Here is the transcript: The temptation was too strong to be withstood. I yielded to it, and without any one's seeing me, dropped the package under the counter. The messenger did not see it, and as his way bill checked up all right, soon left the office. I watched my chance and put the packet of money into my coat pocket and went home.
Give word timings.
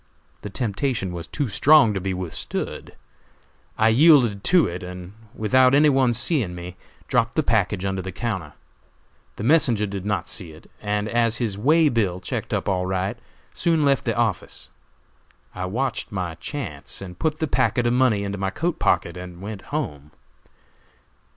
The 0.41 0.49
temptation 0.49 1.11
was 1.13 1.27
too 1.27 1.47
strong 1.47 1.93
to 1.93 2.01
be 2.01 2.11
withstood. 2.11 2.95
I 3.77 3.89
yielded 3.89 4.43
to 4.45 4.65
it, 4.65 4.81
and 4.81 5.13
without 5.35 5.75
any 5.75 5.89
one's 5.89 6.17
seeing 6.17 6.55
me, 6.55 6.75
dropped 7.07 7.35
the 7.35 7.43
package 7.43 7.85
under 7.85 8.01
the 8.01 8.11
counter. 8.11 8.53
The 9.35 9.43
messenger 9.43 9.85
did 9.85 10.03
not 10.03 10.27
see 10.27 10.53
it, 10.53 10.71
and 10.81 11.07
as 11.07 11.37
his 11.37 11.55
way 11.55 11.87
bill 11.87 12.19
checked 12.19 12.51
up 12.51 12.67
all 12.67 12.87
right, 12.87 13.19
soon 13.53 13.85
left 13.85 14.05
the 14.05 14.17
office. 14.17 14.71
I 15.53 15.65
watched 15.67 16.11
my 16.11 16.33
chance 16.33 16.99
and 17.03 17.19
put 17.19 17.37
the 17.37 17.45
packet 17.45 17.85
of 17.85 17.93
money 17.93 18.23
into 18.23 18.39
my 18.39 18.49
coat 18.49 18.79
pocket 18.79 19.15
and 19.17 19.39
went 19.39 19.61
home. 19.69 20.09